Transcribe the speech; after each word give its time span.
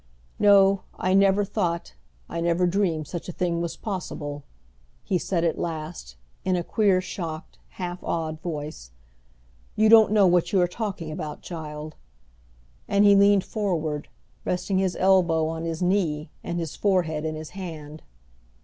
"No, 0.39 0.81
I 0.97 1.13
never 1.13 1.45
thought, 1.45 1.93
I 2.27 2.41
never 2.41 2.65
dreamed 2.65 3.07
such 3.07 3.29
a 3.29 3.31
thing 3.31 3.61
was 3.61 3.75
possible," 3.77 4.43
he 5.03 5.19
said 5.19 5.43
at 5.43 5.59
last, 5.59 6.15
in 6.43 6.55
a 6.55 6.63
queer, 6.63 7.01
shocked, 7.01 7.59
half 7.77 8.03
awed 8.03 8.41
voice. 8.41 8.89
"You 9.75 9.89
don't 9.89 10.11
know 10.11 10.25
what 10.25 10.51
you 10.51 10.59
are 10.59 10.67
talking 10.67 11.11
about, 11.11 11.43
child," 11.43 11.93
and 12.87 13.05
he 13.05 13.15
leaned 13.15 13.43
forward, 13.43 14.07
resting 14.43 14.79
his 14.79 14.95
elbow 14.99 15.45
on 15.47 15.65
his 15.65 15.83
knee 15.83 16.31
and 16.43 16.57
his 16.59 16.75
forehead 16.75 17.23
in 17.23 17.35
his 17.35 17.51
hand. 17.51 18.01